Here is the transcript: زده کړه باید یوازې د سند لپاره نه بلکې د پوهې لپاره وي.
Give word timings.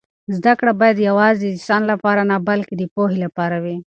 زده 0.35 0.53
کړه 0.59 0.71
باید 0.81 1.05
یوازې 1.09 1.47
د 1.51 1.57
سند 1.67 1.83
لپاره 1.91 2.21
نه 2.31 2.37
بلکې 2.49 2.73
د 2.77 2.83
پوهې 2.93 3.17
لپاره 3.25 3.57
وي. 3.63 3.77